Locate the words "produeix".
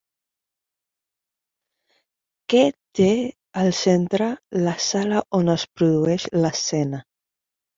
5.81-6.27